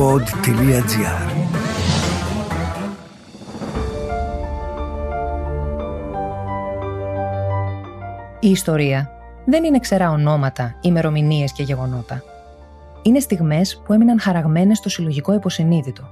pod.gr 0.00 1.30
Η 8.40 8.50
ιστορία 8.50 9.10
δεν 9.44 9.64
είναι 9.64 9.78
ξερά 9.78 10.10
ονόματα, 10.10 10.74
ημερομηνίες 10.80 11.52
και 11.52 11.62
γεγονότα. 11.62 12.22
Είναι 13.02 13.20
στιγμές 13.20 13.82
που 13.84 13.92
έμειναν 13.92 14.20
χαραγμένες 14.20 14.78
στο 14.78 14.88
συλλογικό 14.88 15.32
υποσυνείδητο 15.32 16.02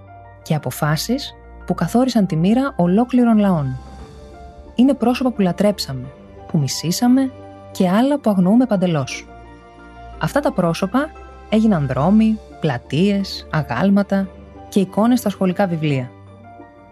και 0.43 0.55
αποφάσεις 0.55 1.35
που 1.67 1.75
καθόρισαν 1.75 2.27
τη 2.27 2.37
μοίρα 2.37 2.75
ολόκληρων 2.77 3.39
λαών. 3.39 3.77
Είναι 4.75 4.95
πρόσωπα 4.95 5.31
που 5.31 5.41
λατρέψαμε, 5.41 6.07
που 6.47 6.59
μισήσαμε 6.59 7.31
και 7.71 7.89
άλλα 7.89 8.19
που 8.19 8.31
αγνοούμε 8.31 8.67
παντελώς. 8.67 9.29
Αυτά 10.19 10.41
τα 10.41 10.53
πρόσωπα 10.53 11.11
έγιναν 11.49 11.87
δρόμοι, 11.87 12.39
πλατείες, 12.61 13.47
αγάλματα 13.51 14.29
και 14.69 14.81
εικόνες 14.81 15.19
στα 15.19 15.29
σχολικά 15.29 15.67
βιβλία. 15.67 16.11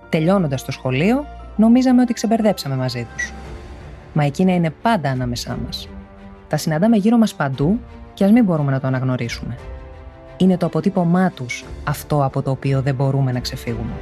Τελειώνοντας 0.08 0.64
το 0.64 0.72
σχολείο, 0.72 1.26
νομίζαμε 1.56 2.02
ότι 2.02 2.12
ξεμπερδέψαμε 2.12 2.76
μαζί 2.76 3.06
τους. 3.14 3.32
Μα 4.12 4.24
εκείνα 4.24 4.54
είναι 4.54 4.70
πάντα 4.82 5.10
ανάμεσά 5.10 5.58
μας. 5.64 5.88
Τα 6.48 6.56
συναντάμε 6.56 6.96
γύρω 6.96 7.16
μας 7.16 7.34
παντού 7.34 7.80
και 8.14 8.24
ας 8.24 8.30
μην 8.30 8.44
μπορούμε 8.44 8.70
να 8.70 8.80
το 8.80 8.86
αναγνωρίσουμε. 8.86 9.56
Είναι 10.36 10.56
το 10.56 10.66
αποτύπωμά 10.66 11.30
τους 11.30 11.64
αυτό 11.84 12.24
από 12.24 12.42
το 12.42 12.50
οποίο 12.50 12.82
δεν 12.82 12.94
μπορούμε 12.94 13.32
να 13.32 13.40
ξεφύγουμε. 13.40 13.92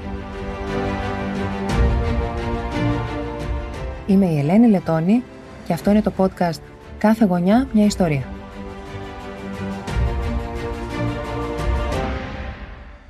Είμαι 4.07 4.27
η 4.27 4.39
Ελένη 4.39 4.69
Λετώνη 4.69 5.23
και 5.67 5.73
αυτό 5.73 5.91
είναι 5.91 6.03
το 6.03 6.13
podcast 6.17 6.61
«Κάθε 6.99 7.25
γωνιά 7.25 7.69
μια 7.73 7.85
ιστορία». 7.85 8.34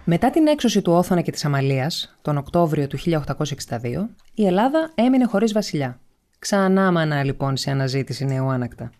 Μετά 0.06 0.30
την 0.30 0.46
έξωση 0.46 0.82
του 0.82 0.92
Όθωνα 0.92 1.20
και 1.20 1.30
της 1.30 1.44
Αμαλίας, 1.44 2.16
τον 2.22 2.36
Οκτώβριο 2.36 2.86
του 2.86 2.98
1862, 2.98 4.08
η 4.34 4.46
Ελλάδα 4.46 4.92
έμεινε 4.94 5.24
χωρίς 5.24 5.52
βασιλιά. 5.52 6.00
Ξανά 6.38 6.92
μανά 6.92 7.24
λοιπόν 7.24 7.56
σε 7.56 7.70
αναζήτηση 7.70 8.24
νέου 8.24 8.50
άνακτα. 8.50 8.90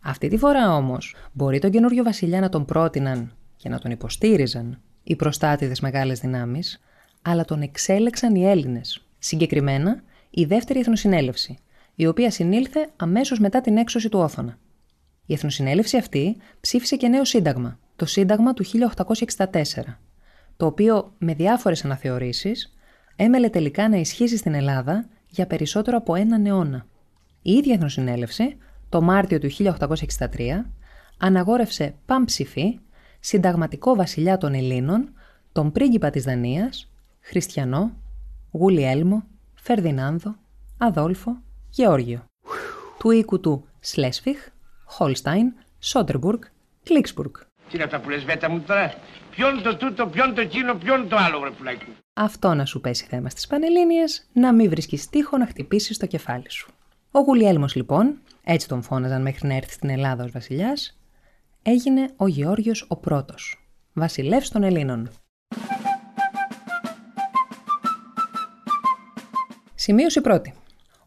Αυτή 0.00 0.28
τη 0.28 0.36
φορά 0.36 0.74
όμως, 0.74 1.16
μπορεί 1.32 1.58
τον 1.58 1.70
καινούριο 1.70 2.04
βασιλιά 2.04 2.40
να 2.40 2.48
τον 2.48 2.64
πρότειναν 2.64 3.32
και 3.56 3.68
να 3.68 3.78
τον 3.78 3.90
υποστήριζαν 3.90 4.80
οι 5.02 5.16
προστάτηδες 5.16 5.80
μεγάλες 5.80 6.20
δυνάμεις, 6.20 6.80
αλλά 7.22 7.44
τον 7.44 7.62
εξέλεξαν 7.62 8.34
οι 8.34 8.50
Έλληνες. 8.50 9.06
Συγκεκριμένα, 9.18 10.02
η 10.30 10.44
δεύτερη 10.44 10.78
Εθνοσυνέλευση, 10.78 11.58
η 11.94 12.06
οποία 12.06 12.30
συνήλθε 12.30 12.88
αμέσως 12.96 13.38
μετά 13.38 13.60
την 13.60 13.76
έξωση 13.76 14.08
του 14.08 14.18
Όθωνα. 14.18 14.58
Η 15.26 15.32
Εθνοσυνέλευση 15.32 15.96
αυτή 15.96 16.36
ψήφισε 16.60 16.96
και 16.96 17.08
νέο 17.08 17.24
σύνταγμα, 17.24 17.78
το 17.96 18.06
Σύνταγμα 18.06 18.54
του 18.54 18.64
1864, 18.64 19.98
το 20.56 20.66
οποίο 20.66 21.12
με 21.18 21.34
διάφορες 21.34 21.84
αναθεωρήσεις 21.84 22.74
έμελε 23.16 23.48
τελικά 23.48 23.88
να 23.88 23.96
ισχύσει 23.96 24.36
στην 24.36 24.54
Ελλάδα 24.54 25.08
για 25.28 25.46
περισσότερο 25.46 25.96
από 25.96 26.14
έναν 26.14 26.46
αιώνα. 26.46 26.86
Η 27.42 27.52
ίδια 27.52 27.74
Εθνοσυνέλευση, 27.74 28.56
το 28.88 29.00
Μάρτιο 29.00 29.38
του 29.38 29.50
1863, 29.50 30.64
αναγόρευσε 31.18 31.94
πανψηφί 32.06 32.78
συνταγματικό 33.20 33.94
βασιλιά 33.94 34.38
των 34.38 34.54
Ελλήνων, 34.54 35.12
τον 35.52 35.72
πρίγκιπα 35.72 36.10
της 36.10 36.24
Δανίας, 36.24 36.90
Χριστιανό, 37.20 37.92
Γουλιέλμο, 38.50 39.24
Φερδινάνδο, 39.54 40.34
Αδόλφο, 40.78 41.36
Γεώργιο. 41.70 42.24
Του 42.98 43.10
οίκου 43.10 43.40
του 43.40 43.64
Σλέσφιχ, 43.80 44.38
Χόλσταϊν, 44.84 45.52
Σόντερμπουργκ, 45.78 46.40
Κλίξμπουργκ. 46.82 47.32
Τι 47.68 47.74
είναι 47.74 47.84
αυτά 47.84 48.00
που 48.00 48.10
λες 48.10 48.24
Βέτα 48.24 48.50
μου 48.50 48.60
τώρα; 48.60 48.94
Ποιον 49.36 49.62
το 49.62 49.76
τούτο, 49.76 50.06
ποιον 50.06 50.34
το 50.34 50.44
κίνο, 50.44 50.74
ποιον 50.74 51.08
το 51.08 51.16
άλλο 51.16 51.40
βρε 51.40 51.50
πουλάκι. 51.50 51.84
Αυτό 52.14 52.54
να 52.54 52.64
σου 52.64 52.80
πέσει 52.80 53.06
θέμα 53.08 53.28
στις 53.28 53.46
Πανελλήνιες, 53.46 54.28
να 54.32 54.52
μην 54.52 54.70
βρίσκεις 54.70 55.08
τείχο 55.08 55.36
να 55.36 55.46
χτυπήσεις 55.46 55.98
το 55.98 56.06
κεφάλι 56.06 56.50
σου. 56.50 56.70
Ο 57.10 57.20
Γουλιέλμος 57.20 57.74
λοιπόν, 57.74 58.18
έτσι 58.44 58.68
τον 58.68 58.82
φώναζαν 58.82 59.22
μέχρι 59.22 59.48
να 59.48 59.54
έρθει 59.54 59.72
στην 59.72 59.88
Ελλάδα 59.88 60.24
ως 60.24 60.30
βασιλιάς, 60.30 60.98
έγινε 61.62 62.10
ο 62.16 62.26
Γεώργιος 62.26 62.86
ο 62.88 62.96
πρώτος, 62.96 63.66
βασιλεύς 63.92 64.50
των 64.50 64.62
Ελλήνων. 64.62 65.10
Σημείωση 69.74 70.20
πρώτη. 70.20 70.54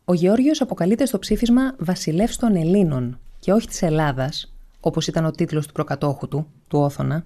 Ο 0.06 0.14
Γεώργιος 0.14 0.62
αποκαλείται 0.62 1.06
στο 1.06 1.20
ψήφισμα 1.20 1.76
βασιλεύς 1.80 2.38
των 2.38 2.56
Ελλήνων 2.56 3.20
και 3.40 3.52
όχι 3.52 3.68
της 3.68 3.82
Ελλάδας, 3.82 4.56
όπως 4.80 5.08
ήταν 5.08 5.26
ο 5.26 5.32
τίτλος 5.32 5.68
του 5.68 5.74
προκατόχου 5.74 6.28
του, 6.28 6.48
του 6.68 6.80
Όθωνα. 6.80 7.26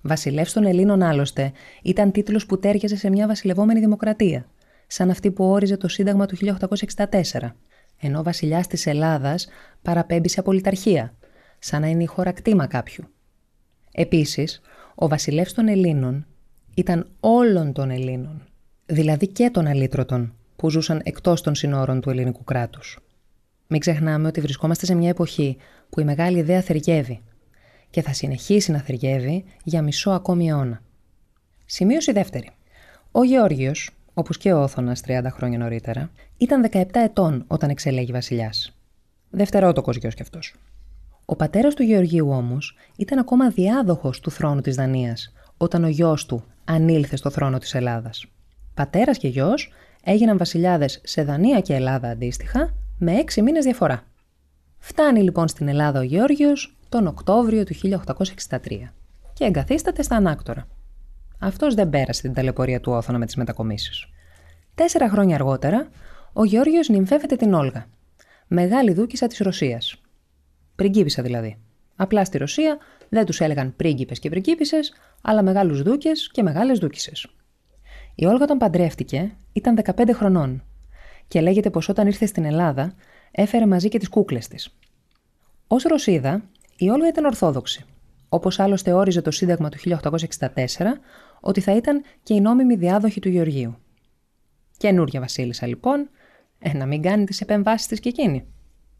Βασιλεύς 0.00 0.52
των 0.52 0.64
Ελλήνων 0.64 1.02
άλλωστε 1.02 1.52
ήταν 1.82 2.12
τίτλος 2.12 2.46
που 2.46 2.58
τέριαζε 2.58 2.96
σε 2.96 3.10
μια 3.10 3.26
βασιλευόμενη 3.26 3.80
δημοκρατία, 3.80 4.46
σαν 4.86 5.10
αυτή 5.10 5.30
που 5.30 5.44
όριζε 5.44 5.76
το 5.76 5.88
Σύνταγμα 5.88 6.26
του 6.26 6.36
1864, 6.36 7.54
ενώ 8.00 8.22
βασιλιάς 8.22 8.66
της 8.66 8.86
Ελλάδας 8.86 9.48
παραπέμπει 9.82 10.28
σε 10.28 10.40
απολυταρχία, 10.40 11.14
σαν 11.58 11.80
να 11.80 11.86
είναι 11.86 12.02
η 12.02 12.06
χώρα 12.06 12.32
κτήμα 12.32 12.66
κάποιου. 12.66 13.04
Επίσης, 13.92 14.60
ο 14.94 15.08
βασιλεύς 15.08 15.52
των 15.52 15.68
Ελλήνων 15.68 16.26
ήταν 16.74 17.08
όλων 17.20 17.72
των 17.72 17.90
Ελλήνων, 17.90 18.42
δηλαδή 18.86 19.28
και 19.28 19.50
των 19.50 19.66
αλήτρωτων 19.66 20.34
που 20.56 20.70
ζούσαν 20.70 21.00
εκτός 21.04 21.42
των 21.42 21.54
συνόρων 21.54 22.00
του 22.00 22.10
ελληνικού 22.10 22.44
κράτους. 22.44 22.98
Μην 23.66 23.80
ξεχνάμε 23.80 24.28
ότι 24.28 24.40
βρισκόμαστε 24.40 24.86
σε 24.86 24.94
μια 24.94 25.08
εποχή 25.08 25.56
που 25.90 26.00
η 26.00 26.04
μεγάλη 26.04 26.38
ιδέα 26.38 26.60
θεργεύει 26.60 27.22
και 27.90 28.02
θα 28.02 28.12
συνεχίσει 28.12 28.70
να 28.70 28.78
θεργεύει 28.80 29.44
για 29.64 29.82
μισό 29.82 30.10
ακόμη 30.10 30.48
αιώνα. 30.48 30.82
Σημείωση 31.66 32.12
δεύτερη. 32.12 32.50
Ο 33.12 33.24
Γεώργιος, 33.24 33.90
όπως 34.14 34.38
και 34.38 34.52
ο 34.52 34.62
Όθωνας 34.62 35.00
30 35.00 35.30
χρόνια 35.30 35.58
νωρίτερα, 35.58 36.10
ήταν 36.36 36.62
17 36.62 36.84
ετών 36.92 37.44
όταν 37.46 37.70
εξελέγει 37.70 38.12
βασιλιάς. 38.12 38.76
Δευτερότοκος 39.30 39.96
γιος 39.96 40.14
κι 40.14 40.22
αυτός. 40.22 40.54
Ο 41.24 41.36
πατέρας 41.36 41.74
του 41.74 41.82
Γεωργίου 41.82 42.30
όμως 42.30 42.76
ήταν 42.96 43.18
ακόμα 43.18 43.50
διάδοχος 43.50 44.20
του 44.20 44.30
θρόνου 44.30 44.60
της 44.60 44.74
Δανίας 44.74 45.32
όταν 45.56 45.84
ο 45.84 45.88
γιος 45.88 46.26
του 46.26 46.44
ανήλθε 46.64 47.16
στο 47.16 47.30
θρόνο 47.30 47.58
της 47.58 47.74
Ελλάδας. 47.74 48.26
Πατέρας 48.74 49.18
και 49.18 49.28
γιος 49.28 49.72
έγιναν 50.04 50.38
βασιλιάδες 50.38 51.00
σε 51.04 51.22
Δανία 51.22 51.60
και 51.60 51.74
Ελλάδα 51.74 52.08
αντίστοιχα 52.08 52.74
με 52.98 53.14
έξι 53.14 53.42
μήνες 53.42 53.64
διαφορά. 53.64 54.02
Φτάνει 54.78 55.22
λοιπόν 55.22 55.48
στην 55.48 55.68
Ελλάδα 55.68 55.98
ο 55.98 56.02
Γεώργιος 56.02 56.76
τον 56.88 57.06
Οκτώβριο 57.06 57.64
του 57.64 57.74
1863 57.74 58.58
και 59.32 59.44
εγκαθίσταται 59.44 60.02
στα 60.02 60.16
ανάκτορα. 60.16 60.66
Αυτός 61.38 61.74
δεν 61.74 61.90
πέρασε 61.90 62.22
την 62.22 62.34
ταλαιπωρία 62.34 62.80
του 62.80 62.92
Όθωνα 62.92 63.18
με 63.18 63.26
τις 63.26 63.36
μετακομίσεις. 63.36 64.06
Τέσσερα 64.74 65.08
χρόνια 65.08 65.34
αργότερα, 65.34 65.88
ο 66.32 66.44
Γεώργιος 66.44 66.88
νυμφεύεται 66.88 67.36
την 67.36 67.54
Όλγα, 67.54 67.86
μεγάλη 68.46 68.92
δούκισα 68.92 69.26
της 69.26 69.38
Ρωσίας. 69.38 69.96
Πριγκίπισσα 70.74 71.22
δηλαδή. 71.22 71.58
Απλά 71.96 72.24
στη 72.24 72.38
Ρωσία 72.38 72.78
δεν 73.08 73.24
τους 73.24 73.40
έλεγαν 73.40 73.76
πρίγκιπες 73.76 74.18
και 74.18 74.30
πριγκίπισσες, 74.30 74.92
αλλά 75.22 75.42
μεγάλους 75.42 75.82
δούκες 75.82 76.30
και 76.30 76.42
μεγάλες 76.42 76.78
δούκισσες. 76.78 77.26
Η 78.14 78.26
Όλγα 78.26 78.46
τον 78.46 78.58
παντρεύτηκε, 78.58 79.36
ήταν 79.52 79.74
15 79.74 80.12
χρονών 80.12 80.62
και 81.28 81.40
λέγεται 81.40 81.70
πως 81.70 81.88
όταν 81.88 82.06
ήρθε 82.06 82.26
στην 82.26 82.44
Ελλάδα 82.44 82.94
έφερε 83.30 83.66
μαζί 83.66 83.88
και 83.88 83.98
τις 83.98 84.08
κούκλες 84.08 84.48
της. 84.48 84.78
Ως 85.66 85.82
Ρωσίδα, 85.82 86.42
η 86.80 86.88
Όλγα 86.88 87.08
ήταν 87.08 87.24
Ορθόδοξη, 87.24 87.84
όπως 88.28 88.58
άλλωστε 88.58 88.92
όριζε 88.92 89.22
το 89.22 89.30
Σύνταγμα 89.30 89.68
του 89.68 89.78
1864 89.78 89.98
ότι 91.40 91.60
θα 91.60 91.76
ήταν 91.76 92.02
και 92.22 92.34
η 92.34 92.40
νόμιμη 92.40 92.76
διάδοχη 92.76 93.20
του 93.20 93.28
Γεωργίου. 93.28 93.76
Καινούρια 94.76 95.20
βασίλισσα 95.20 95.66
λοιπόν, 95.66 96.08
ε, 96.58 96.76
να 96.76 96.86
μην 96.86 97.02
κάνει 97.02 97.24
τις 97.24 97.40
επεμβάσεις 97.40 97.86
της 97.86 98.00
και 98.00 98.08
εκείνη. 98.08 98.46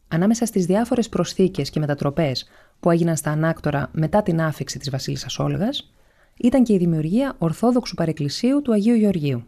Ανάμεσα 0.08 0.46
στις 0.46 0.66
διάφορες 0.66 1.08
προσθήκες 1.08 1.70
και 1.70 1.80
μετατροπές 1.80 2.48
που 2.80 2.90
έγιναν 2.90 3.16
στα 3.16 3.30
ανάκτορα 3.30 3.90
μετά 3.92 4.22
την 4.22 4.40
άφηξη 4.40 4.78
της 4.78 4.90
βασίλισσας 4.90 5.38
Όλγας, 5.38 5.92
ήταν 6.36 6.64
και 6.64 6.72
η 6.72 6.78
δημιουργία 6.78 7.34
Ορθόδοξου 7.38 7.94
Παρεκκλησίου 7.94 8.62
του 8.62 8.72
Αγίου 8.72 8.94
Γεωργίου. 8.94 9.44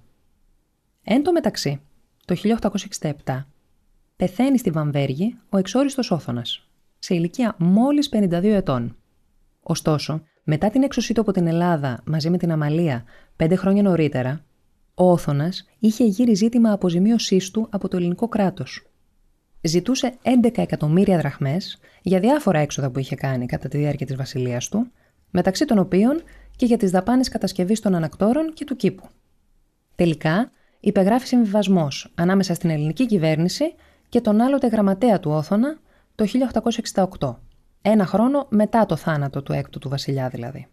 Εν 1.04 1.22
τω 1.22 1.32
μεταξύ, 1.32 1.80
το 2.24 2.34
1867, 3.24 3.46
πεθαίνει 4.16 4.58
στη 4.58 4.70
Βαμβέργη 4.70 5.36
ο 5.48 5.58
εξόριστος 5.58 6.10
Όθωνας, 6.10 6.69
σε 7.02 7.14
ηλικία 7.14 7.54
μόλις 7.58 8.08
52 8.12 8.44
ετών. 8.44 8.96
Ωστόσο, 9.62 10.22
μετά 10.44 10.70
την 10.70 10.82
έξωσή 10.82 11.14
του 11.14 11.20
από 11.20 11.32
την 11.32 11.46
Ελλάδα 11.46 12.02
μαζί 12.04 12.30
με 12.30 12.38
την 12.38 12.52
Αμαλία 12.52 13.04
πέντε 13.36 13.56
χρόνια 13.56 13.82
νωρίτερα, 13.82 14.44
ο 14.94 15.10
Όθωνας 15.10 15.68
είχε 15.78 16.04
γύρει 16.04 16.34
ζήτημα 16.34 16.72
αποζημίωσής 16.72 17.50
του 17.50 17.66
από 17.70 17.88
το 17.88 17.96
ελληνικό 17.96 18.28
κράτος. 18.28 18.90
Ζητούσε 19.62 20.18
11 20.42 20.58
εκατομμύρια 20.58 21.18
δραχμές 21.18 21.78
για 22.02 22.20
διάφορα 22.20 22.58
έξοδα 22.58 22.90
που 22.90 22.98
είχε 22.98 23.14
κάνει 23.14 23.46
κατά 23.46 23.68
τη 23.68 23.78
διάρκεια 23.78 24.06
της 24.06 24.16
βασιλείας 24.16 24.68
του, 24.68 24.90
μεταξύ 25.30 25.64
των 25.64 25.78
οποίων 25.78 26.22
και 26.56 26.66
για 26.66 26.76
τις 26.76 26.90
δαπάνες 26.90 27.28
κατασκευής 27.28 27.80
των 27.80 27.94
ανακτόρων 27.94 28.52
και 28.52 28.64
του 28.64 28.76
κήπου. 28.76 29.08
Τελικά, 29.94 30.50
υπεγράφει 30.80 31.26
συμβιβασμός 31.26 32.12
ανάμεσα 32.14 32.54
στην 32.54 32.70
ελληνική 32.70 33.06
κυβέρνηση 33.06 33.74
και 34.08 34.20
τον 34.20 34.40
άλλοτε 34.40 34.66
γραμματέα 34.66 35.20
του 35.20 35.30
Όθωνα 35.30 35.78
το 36.20 36.26
1868, 37.18 37.34
ένα 37.82 38.06
χρόνο 38.06 38.46
μετά 38.50 38.86
το 38.86 38.96
θάνατο 38.96 39.42
του 39.42 39.52
έκτου 39.52 39.78
του 39.78 39.88
βασιλιά 39.88 40.28
δηλαδή. 40.28 40.66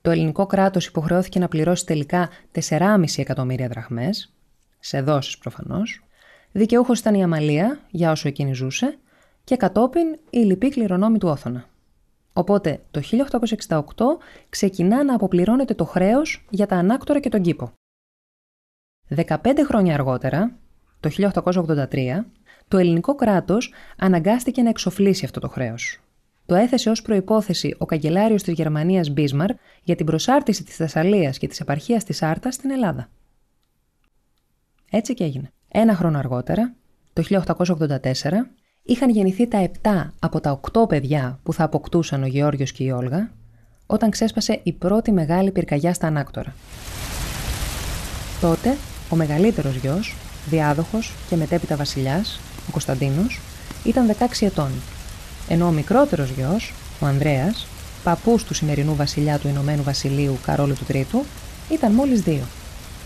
Το 0.00 0.10
ελληνικό 0.10 0.46
κράτος 0.46 0.86
υποχρεώθηκε 0.86 1.38
να 1.38 1.48
πληρώσει 1.48 1.86
τελικά 1.86 2.28
4,5 2.68 3.04
εκατομμύρια 3.16 3.68
δραχμές, 3.68 4.32
σε 4.78 5.00
δόσεις 5.00 5.38
προφανώς. 5.38 6.04
Δικαιούχος 6.52 6.98
ήταν 6.98 7.14
η 7.14 7.22
Αμαλία, 7.22 7.80
για 7.90 8.10
όσο 8.10 8.28
εκείνη 8.28 8.54
ζούσε, 8.54 8.98
και 9.44 9.56
κατόπιν 9.56 10.18
η 10.30 10.38
λυπή 10.38 10.68
κληρονόμη 10.68 11.18
του 11.18 11.28
Όθωνα. 11.28 11.68
Οπότε 12.32 12.82
το 12.90 13.00
1868 13.00 13.80
ξεκινά 14.48 15.04
να 15.04 15.14
αποπληρώνεται 15.14 15.74
το 15.74 15.84
χρέος 15.84 16.46
για 16.50 16.66
τα 16.66 16.76
ανάκτορα 16.76 17.20
και 17.20 17.28
τον 17.28 17.42
κήπο. 17.42 17.72
15 19.16 19.36
χρόνια 19.66 19.94
αργότερα, 19.94 20.56
το 21.00 21.10
1883, 21.10 22.24
το 22.72 22.78
ελληνικό 22.78 23.14
κράτος 23.14 23.72
αναγκάστηκε 23.96 24.62
να 24.62 24.68
εξοφλήσει 24.68 25.24
αυτό 25.24 25.40
το 25.40 25.48
χρέος. 25.48 26.00
Το 26.46 26.54
έθεσε 26.54 26.90
ως 26.90 27.02
προϋπόθεση 27.02 27.74
ο 27.78 27.84
καγκελάριος 27.84 28.42
της 28.42 28.54
Γερμανίας 28.54 29.10
Μπίσμαρ 29.10 29.50
για 29.82 29.96
την 29.96 30.06
προσάρτηση 30.06 30.64
της 30.64 30.76
Θεσσαλίας 30.76 31.38
και 31.38 31.48
της 31.48 31.60
επαρχίας 31.60 32.04
της 32.04 32.22
Άρτας 32.22 32.54
στην 32.54 32.70
Ελλάδα. 32.70 33.08
Έτσι 34.90 35.14
και 35.14 35.24
έγινε. 35.24 35.52
Ένα 35.68 35.94
χρόνο 35.94 36.18
αργότερα, 36.18 36.74
το 37.12 37.22
1884, 37.22 38.50
είχαν 38.82 39.10
γεννηθεί 39.10 39.48
τα 39.48 39.70
7 39.82 40.12
από 40.18 40.40
τα 40.40 40.60
8 40.72 40.88
παιδιά 40.88 41.38
που 41.42 41.52
θα 41.52 41.64
αποκτούσαν 41.64 42.22
ο 42.22 42.26
Γεώργιος 42.26 42.72
και 42.72 42.84
η 42.84 42.90
Όλγα, 42.90 43.30
όταν 43.86 44.10
ξέσπασε 44.10 44.60
η 44.62 44.72
πρώτη 44.72 45.12
μεγάλη 45.12 45.50
πυρκαγιά 45.50 45.94
στα 45.94 46.06
ανάκτορα. 46.06 46.54
Τότε, 48.40 48.76
ο 49.10 49.16
μεγαλύτερος 49.16 49.76
γιος, 49.76 50.16
διάδοχος 50.48 51.14
και 51.28 51.36
μετέπειτα 51.36 51.76
βασιλιάς, 51.76 52.40
ο 52.68 52.70
Κωνσταντίνος, 52.70 53.40
ήταν 53.84 54.06
16 54.06 54.46
ετών, 54.46 54.70
ενώ 55.48 55.66
ο 55.66 55.70
μικρότερος 55.70 56.30
γιος, 56.30 56.72
ο 57.00 57.06
Ανδρέας, 57.06 57.66
παππούς 58.02 58.44
του 58.44 58.54
σημερινού 58.54 58.94
βασιλιά 58.94 59.38
του 59.38 59.48
Ηνωμένου 59.48 59.82
Βασιλείου 59.82 60.38
Καρόλου 60.46 60.74
του 60.74 60.84
Τρίτου, 60.84 61.24
ήταν 61.70 61.92
μόλις 61.92 62.20
δύο. 62.20 62.42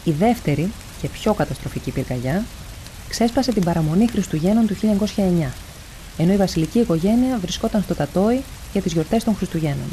Η 0.05 0.11
δεύτερη 0.11 0.73
και 1.01 1.09
πιο 1.09 1.35
καταστροφική 1.35 1.91
πυρκαγιά 1.91 2.45
ξέσπασε 3.09 3.53
την 3.53 3.65
παραμονή 3.65 4.09
Χριστουγέννων 4.09 4.67
του 4.67 4.77
1909, 5.17 5.53
ενώ 6.17 6.33
η 6.33 6.37
βασιλική 6.37 6.79
οικογένεια 6.79 7.39
βρισκόταν 7.39 7.83
στο 7.83 7.95
Τατόι 7.95 8.43
για 8.73 8.83
τις 8.83 8.93
γιορτές 8.93 9.25
των 9.25 9.37
Χριστουγέννων. 9.37 9.89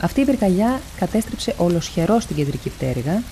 Αυτή 0.00 0.20
η 0.20 0.24
πυρκαγιά 0.24 0.80
κατέστρεψε 0.98 1.54
ολοσχερό 1.56 2.18
την 2.26 2.36
κεντρική 2.36 2.70
πτέρυγα 2.70 3.22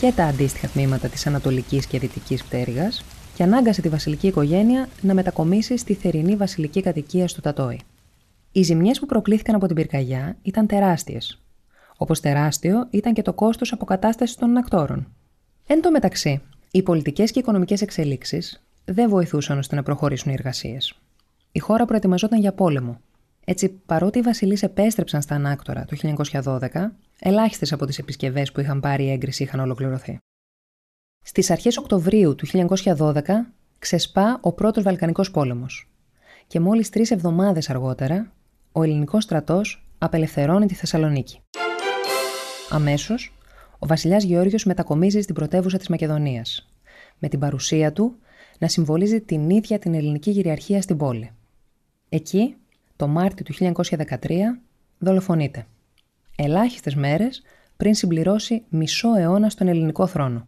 και 0.00 0.12
τα 0.16 0.24
αντίστοιχα 0.24 0.68
τμήματα 0.68 1.08
της 1.08 1.26
Ανατολικής 1.26 1.86
και 1.86 1.98
Δυτικής 1.98 2.44
πτέρυγας 2.44 3.04
και 3.34 3.42
ανάγκασε 3.42 3.80
τη 3.80 3.88
βασιλική 3.88 4.26
οικογένεια 4.26 4.88
να 5.00 5.14
μετακομίσει 5.14 5.76
στη 5.76 5.94
θερινή 5.94 6.36
βασιλική 6.36 6.80
κατοικία 6.80 7.28
στο 7.28 7.40
Τατόι. 7.40 7.80
Οι 8.52 8.62
ζημιές 8.62 8.98
που 8.98 9.06
προκλήθηκαν 9.06 9.54
από 9.54 9.66
την 9.66 9.76
πυρκαγιά 9.76 10.36
ήταν 10.42 10.66
τεράστιες. 10.66 11.42
Όπως 11.96 12.20
τεράστιο 12.20 12.86
ήταν 12.90 13.12
και 13.12 13.22
το 13.22 13.32
κόστος 13.32 13.72
αποκατάστασης 13.72 14.36
των 14.36 14.48
ανακτόρων. 14.48 15.06
Εν 15.66 15.82
τω 15.82 15.90
μεταξύ, 15.90 16.42
οι 16.70 16.82
πολιτικές 16.82 17.30
και 17.30 17.38
οικονομικές 17.38 17.82
εξελίξεις 17.82 18.62
δεν 18.84 19.08
βοηθούσαν 19.08 19.58
ώστε 19.58 19.74
να 19.76 19.82
προχωρήσουν 19.82 20.30
οι 20.30 20.34
εργασίες. 20.34 20.94
Η 21.52 21.58
χώρα 21.58 21.84
προετοιμαζόταν 21.84 22.40
για 22.40 22.52
πόλεμο. 22.52 23.00
Έτσι, 23.44 23.68
παρότι 23.68 24.18
οι 24.18 24.22
βασιλείς 24.22 24.62
επέστρεψαν 24.62 25.22
στα 25.22 25.34
ανάκτορα 25.34 25.84
το 25.84 25.96
1912, 26.42 26.92
ελάχιστες 27.18 27.72
από 27.72 27.86
τις 27.86 27.98
επισκευές 27.98 28.52
που 28.52 28.60
είχαν 28.60 28.80
πάρει 28.80 29.10
έγκριση 29.10 29.42
είχαν 29.42 29.60
ολοκληρωθεί. 29.60 30.18
Στις 31.22 31.50
αρχές 31.50 31.76
Οκτωβρίου 31.76 32.34
του 32.34 32.46
1912 32.46 33.22
ξεσπά 33.78 34.38
ο 34.40 34.52
πρώτος 34.52 34.82
Βαλκανικός 34.82 35.30
πόλεμος. 35.30 35.90
Και 36.46 36.60
μόλις 36.60 36.88
τρεις 36.90 37.10
εβδομάδες 37.10 37.70
αργότερα, 37.70 38.32
ο 38.72 38.82
ελληνικός 38.82 39.22
στρατός 39.22 39.86
απελευθερώνει 39.98 40.66
τη 40.66 40.74
Θεσσαλονίκη. 40.74 41.40
Αμέσως, 42.70 43.38
ο 43.78 43.86
βασιλιάς 43.86 44.24
Γεώργιος 44.24 44.64
μετακομίζει 44.64 45.20
στην 45.20 45.34
πρωτεύουσα 45.34 45.78
της 45.78 45.88
Μακεδονίας, 45.88 46.72
με 47.18 47.28
την 47.28 47.38
παρουσία 47.38 47.92
του 47.92 48.16
να 48.58 48.68
συμβολίζει 48.68 49.20
την 49.20 49.50
ίδια 49.50 49.78
την 49.78 49.94
ελληνική 49.94 50.32
κυριαρχία 50.32 50.82
στην 50.82 50.96
πόλη. 50.96 51.30
Εκεί, 52.08 52.56
το 52.96 53.08
Μάρτιο 53.08 53.44
του 53.44 53.52
1913, 53.52 54.60
δολοφονείται. 54.98 55.66
Ελάχιστες 56.36 56.94
μέρες 56.94 57.42
πριν 57.76 57.94
συμπληρώσει 57.94 58.64
μισό 58.68 59.14
αιώνα 59.14 59.50
στον 59.50 59.68
ελληνικό 59.68 60.06
θρόνο. 60.06 60.44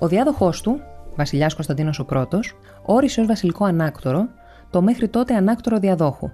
Ο 0.00 0.08
διάδοχός 0.08 0.62
του, 0.62 0.80
βασιλιάς 1.16 1.54
Κωνσταντίνος 1.54 1.98
ο 1.98 2.04
Πρώτος, 2.04 2.56
όρισε 2.82 3.20
ως 3.20 3.26
βασιλικό 3.26 3.64
ανάκτορο 3.64 4.28
το 4.70 4.82
μέχρι 4.82 5.08
τότε 5.08 5.34
ανάκτορο 5.34 5.78
διαδόχου, 5.78 6.30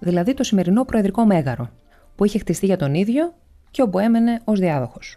δηλαδή 0.00 0.34
το 0.34 0.42
σημερινό 0.42 0.84
προεδρικό 0.84 1.24
μέγαρο, 1.24 1.70
που 2.14 2.24
είχε 2.24 2.38
χτιστεί 2.38 2.66
για 2.66 2.76
τον 2.76 2.94
ίδιο 2.94 3.34
και 3.70 3.82
όπου 3.82 3.98
έμενε 3.98 4.40
ως 4.44 4.58
διάδοχος. 4.58 5.16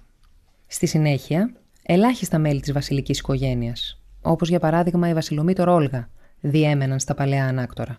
Στη 0.68 0.86
συνέχεια, 0.86 1.54
ελάχιστα 1.84 2.38
μέλη 2.38 2.60
της 2.60 2.72
βασιλικής 2.72 3.20
οικογένειας, 3.20 4.02
όπως 4.22 4.50
για 4.50 4.60
παράδειγμα 4.60 5.10
η 5.10 5.14
βασιλομήτωρ 5.14 5.68
Όλγα, 5.70 6.10
διέμεναν 6.42 7.00
στα 7.00 7.14
παλαιά 7.14 7.46
ανάκτορα. 7.46 7.96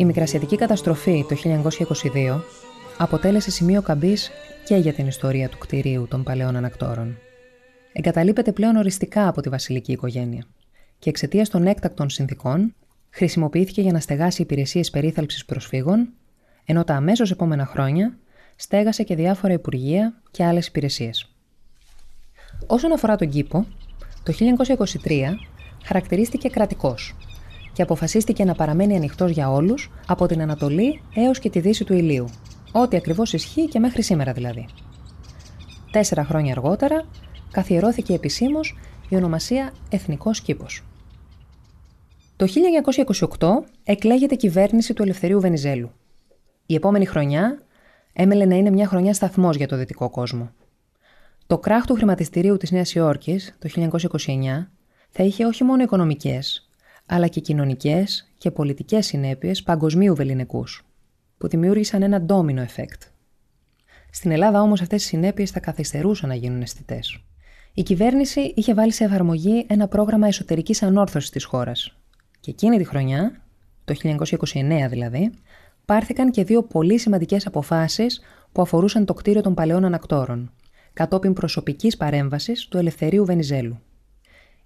Η 0.00 0.04
Μικρασιατική 0.04 0.56
καταστροφή 0.56 1.24
το 1.28 1.36
1922 2.14 2.40
αποτέλεσε 2.98 3.50
σημείο 3.50 3.82
καμπής 3.82 4.30
και 4.64 4.76
για 4.76 4.92
την 4.92 5.06
ιστορία 5.06 5.48
του 5.48 5.58
κτηρίου 5.58 6.06
των 6.08 6.22
παλαιών 6.22 6.56
ανακτόρων. 6.56 7.18
Εγκαταλείπεται 7.92 8.52
πλέον 8.52 8.76
οριστικά 8.76 9.28
από 9.28 9.40
τη 9.40 9.48
βασιλική 9.48 9.92
οικογένεια 9.92 10.44
και 10.98 11.08
εξαιτίας 11.08 11.48
των 11.48 11.66
έκτακτων 11.66 12.10
συνθήκων 12.10 12.74
χρησιμοποιήθηκε 13.10 13.80
για 13.80 13.92
να 13.92 14.00
στεγάσει 14.00 14.42
υπηρεσίες 14.42 14.90
περίθαλψης 14.90 15.44
προσφύγων, 15.44 16.08
ενώ 16.64 16.84
τα 16.84 16.94
αμέσως 16.94 17.30
επόμενα 17.30 17.66
χρόνια 17.66 18.18
στέγασε 18.56 19.02
και 19.02 19.14
διάφορα 19.14 19.52
υπουργεία 19.52 20.14
και 20.30 20.44
άλλες 20.44 20.66
υπηρεσίες. 20.66 21.30
Όσον 22.66 22.92
αφορά 22.92 23.16
τον 23.16 23.28
κήπο, 23.28 23.66
το 24.22 24.32
1923 25.04 25.34
χαρακτηρίστηκε 25.84 26.48
κρατικός 26.48 27.14
και 27.72 27.82
αποφασίστηκε 27.82 28.44
να 28.44 28.54
παραμένει 28.54 28.96
ανοιχτός 28.96 29.30
για 29.30 29.50
όλους 29.50 29.90
από 30.06 30.26
την 30.26 30.42
Ανατολή 30.42 31.02
έως 31.14 31.38
και 31.38 31.50
τη 31.50 31.60
δύση 31.60 31.84
του 31.84 31.94
ηλίου. 31.94 32.24
Ό,τι 32.72 32.96
ακριβώς 32.96 33.32
ισχύει 33.32 33.68
και 33.68 33.78
μέχρι 33.78 34.02
σήμερα 34.02 34.32
δηλαδή. 34.32 34.66
Τέσσερα 35.90 36.24
χρόνια 36.24 36.52
αργότερα 36.52 37.04
καθιερώθηκε 37.50 38.14
επισήμως 38.14 38.78
η 39.08 39.16
ονομασία 39.16 39.72
Εθνικός 39.90 40.40
Κήπος. 40.40 40.84
Το 42.36 42.46
1928 43.38 43.48
εκλέγεται 43.84 44.34
κυβέρνηση 44.34 44.94
του 44.94 45.02
Ελευθερίου 45.02 45.40
Βενιζέλου. 45.40 45.90
Η 46.66 46.74
επόμενη 46.74 47.06
χρονιά 47.06 47.62
έμελε 48.12 48.44
να 48.44 48.54
είναι 48.54 48.70
μια 48.70 48.86
χρονιά 48.86 49.14
σταθμός 49.14 49.56
για 49.56 49.68
το 49.68 49.76
δυτικό 49.76 50.10
κόσμο. 50.10 50.50
Το 51.46 51.58
κράχ 51.58 51.84
του 51.84 51.94
χρηματιστηρίου 51.94 52.56
της 52.56 52.70
Νέας 52.70 52.94
Υόρκης 52.94 53.56
το 53.58 53.68
1929 53.74 54.66
θα 55.10 55.22
είχε 55.22 55.44
όχι 55.44 55.64
μόνο 55.64 55.82
οικονομικές, 55.82 56.69
αλλά 57.12 57.26
και 57.26 57.40
κοινωνικές 57.40 58.30
και 58.38 58.50
πολιτικές 58.50 59.06
συνέπειες 59.06 59.62
παγκοσμίου 59.62 60.14
βεληνικούς, 60.14 60.86
που 61.38 61.48
δημιούργησαν 61.48 62.02
ένα 62.02 62.20
ντόμινο 62.20 62.64
effect. 62.64 63.10
Στην 64.10 64.30
Ελλάδα 64.30 64.60
όμως 64.60 64.80
αυτές 64.80 65.04
οι 65.04 65.06
συνέπειες 65.06 65.50
θα 65.50 65.60
καθυστερούσαν 65.60 66.28
να 66.28 66.34
γίνουν 66.34 66.60
αισθητές. 66.60 67.24
Η 67.74 67.82
κυβέρνηση 67.82 68.52
είχε 68.56 68.74
βάλει 68.74 68.92
σε 68.92 69.04
εφαρμογή 69.04 69.64
ένα 69.68 69.88
πρόγραμμα 69.88 70.26
εσωτερικής 70.26 70.82
ανόρθωσης 70.82 71.30
της 71.30 71.44
χώρας. 71.44 71.96
Και 72.40 72.50
εκείνη 72.50 72.76
τη 72.76 72.84
χρονιά, 72.84 73.42
το 73.84 73.94
1929 73.94 74.88
δηλαδή, 74.88 75.30
πάρθηκαν 75.84 76.30
και 76.30 76.44
δύο 76.44 76.62
πολύ 76.62 76.98
σημαντικές 76.98 77.46
αποφάσεις 77.46 78.20
που 78.52 78.62
αφορούσαν 78.62 79.04
το 79.04 79.14
κτίριο 79.14 79.40
των 79.40 79.54
παλαιών 79.54 79.84
ανακτόρων, 79.84 80.52
κατόπιν 80.92 81.32
προσωπικής 81.32 81.96
παρέμβασης 81.96 82.68
του 82.68 82.78
Ελευθερίου 82.78 83.24
Βενιζέλου. 83.24 83.80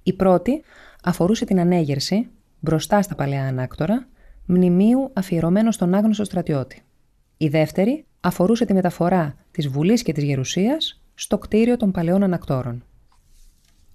Η 0.06 0.12
πρώτη 0.12 0.62
αφορούσε 1.02 1.44
την 1.44 1.60
ανέγερση, 1.60 2.28
μπροστά 2.60 3.02
στα 3.02 3.14
παλαιά 3.14 3.46
ανάκτορα, 3.46 4.06
μνημείου 4.46 5.10
αφιερωμένο 5.12 5.70
στον 5.70 5.94
άγνωστο 5.94 6.24
στρατιώτη. 6.24 6.82
Η 7.36 7.48
δεύτερη 7.48 8.04
αφορούσε 8.20 8.64
τη 8.64 8.72
μεταφορά 8.72 9.34
της 9.50 9.68
Βουλής 9.68 10.02
και 10.02 10.12
της 10.12 10.24
Γερουσίας 10.24 11.00
στο 11.14 11.38
κτίριο 11.38 11.76
των 11.76 11.90
παλαιών 11.90 12.22
ανακτόρων. 12.22 12.84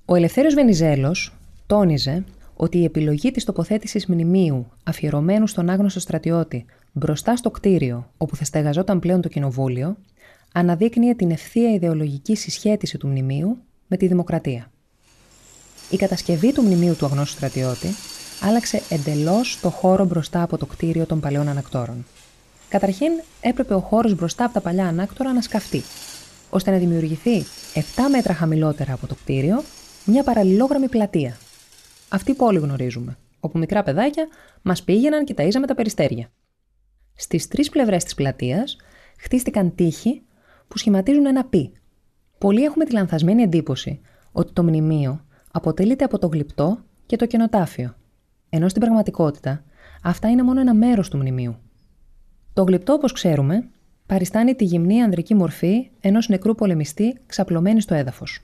Ο 0.06 0.16
Ελευθέριος 0.16 0.54
Βενιζέλος 0.54 1.38
τόνιζε 1.66 2.24
ότι 2.56 2.78
η 2.78 2.84
επιλογή 2.84 3.32
της 3.32 3.46
τοποθέτησης 3.46 4.06
μνημείου 4.06 4.72
αφιερωμένου 4.84 5.48
στον 5.48 5.70
άγνωστο 5.70 6.00
στρατιώτη 6.00 6.66
μπροστά 6.92 7.36
στο 7.36 7.52
κτίριο 7.52 8.12
όπου 8.18 8.36
θα 8.36 8.44
στεγαζόταν 8.44 9.00
πλέον 9.00 9.22
το 9.22 9.28
κοινοβούλιο, 9.28 9.98
αναδείκνυε 10.54 11.16
την 11.16 11.32
ευθεία 11.32 11.74
ιδεολογική 11.74 12.36
συσχέτιση 12.36 12.98
του 12.98 13.08
μνημείου 13.08 13.58
με 13.88 13.98
τη 13.98 14.08
δημοκρατία. 14.08 14.72
Η 15.90 15.98
κατασκευή 15.98 16.54
του 16.54 16.62
μνημείου 16.62 16.96
του 16.96 17.06
αγνώστου 17.06 17.36
στρατιώτη 17.36 17.88
άλλαξε 18.42 18.82
εντελώς 18.90 19.60
το 19.62 19.70
χώρο 19.70 20.06
μπροστά 20.06 20.42
από 20.42 20.58
το 20.58 20.66
κτίριο 20.66 21.06
των 21.06 21.20
παλαιών 21.20 21.48
ανακτόρων. 21.48 22.06
Καταρχήν, 22.70 23.12
έπρεπε 23.42 23.74
ο 23.74 23.80
χώρος 23.80 24.16
μπροστά 24.16 24.46
από 24.46 24.54
τα 24.54 24.62
παλιά 24.62 24.88
ανάκτορα 24.88 25.34
να 25.34 25.42
σκαφτεί, 25.42 25.82
ώστε 26.50 26.72
να 26.72 26.78
δημιουργηθεί 26.78 27.46
7 27.74 27.80
μέτρα 28.12 28.34
χαμηλότερα 28.34 28.94
από 28.94 29.08
το 29.08 29.16
κτίριο 29.16 29.64
μια 30.06 30.24
παραλληλόγραμμη 30.24 30.90
πλατεία. 30.90 31.38
Αυτή 32.10 32.34
που 32.34 32.46
όλοι 32.46 32.60
γνωρίζουμε, 32.60 33.18
όπου 33.40 33.58
μικρά 33.58 33.84
παιδάκια 33.84 34.28
μας 34.62 34.84
πήγαιναν 34.84 35.26
και 35.26 35.34
ταΐζαμε 35.38 35.68
τα 35.68 35.76
περιστέρια. 35.76 36.32
Στις 37.16 37.48
τρεις 37.48 37.70
πλευρές 37.70 38.04
της 38.04 38.16
πλατείας 38.16 38.78
χτίστηκαν 39.20 39.76
τείχοι 39.76 40.22
που 40.68 40.78
σχηματίζουν 40.78 41.26
ένα 41.26 41.46
πι. 41.46 41.72
Πολλοί 42.38 42.64
έχουμε 42.64 42.86
τη 42.86 42.92
λανθασμένη 42.92 43.42
εντύπωση 43.42 44.00
ότι 44.32 44.54
το 44.54 44.64
μνημείο 44.64 45.24
αποτελείται 45.60 46.04
από 46.04 46.20
το 46.20 46.28
γλυπτό 46.28 46.80
και 47.06 47.16
το 47.16 47.26
κενοτάφιο, 47.26 47.96
ενώ 48.50 48.70
στην 48.70 48.82
πραγματικότητα 48.82 49.64
αυτά 50.04 50.30
είναι 50.30 50.44
μόνο 50.44 50.60
ένα 50.60 50.74
μέρος 50.74 51.10
του 51.10 51.18
μνημείου. 51.18 51.56
Το 52.54 52.64
γλυπτό, 52.64 52.94
όπως 52.94 53.12
ξέρουμε, 53.12 53.68
παριστάνει 54.06 54.56
τη 54.56 54.64
γυμνή 54.64 55.02
ανδρική 55.02 55.36
μορφή 55.36 55.90
ενός 56.00 56.28
νεκρού 56.28 56.56
πολεμιστή 56.56 57.18
ξαπλωμένη 57.26 57.82
στο 57.82 57.94
έδαφος. 57.94 58.40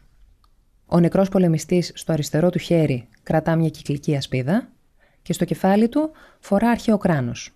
Ο 0.85 0.99
νεκρός 0.99 1.29
πολεμιστής 1.29 1.91
στο 1.95 2.11
αριστερό 2.13 2.49
του 2.49 2.59
χέρι 2.59 3.07
κρατά 3.23 3.55
μια 3.55 3.69
κυκλική 3.69 4.15
ασπίδα 4.15 4.69
και 5.21 5.33
στο 5.33 5.45
κεφάλι 5.45 5.89
του 5.89 6.11
φορά 6.39 6.69
αρχαίο 6.69 6.97
κράνος. 6.97 7.55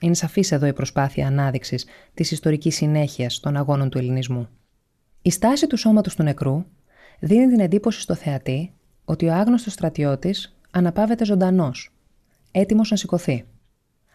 Είναι 0.00 0.14
σαφής 0.14 0.52
εδώ 0.52 0.66
η 0.66 0.72
προσπάθεια 0.72 1.26
ανάδειξης 1.26 1.86
της 2.14 2.30
ιστορικής 2.30 2.74
συνέχειας 2.74 3.40
των 3.40 3.56
αγώνων 3.56 3.90
του 3.90 3.98
Ελληνισμού. 3.98 4.48
Η 5.22 5.30
στάση 5.30 5.66
του 5.66 5.76
σώματος 5.76 6.14
του 6.14 6.22
νεκρού 6.22 6.64
δίνει 7.20 7.46
την 7.46 7.60
εντύπωση 7.60 8.00
στο 8.00 8.14
θεατή 8.14 8.72
ότι 9.04 9.26
ο 9.26 9.32
άγνωστος 9.32 9.72
στρατιώτης 9.72 10.56
αναπαύεται 10.70 11.24
ζωντανός, 11.24 11.92
έτοιμος 12.50 12.90
να 12.90 12.96
σηκωθεί. 12.96 13.44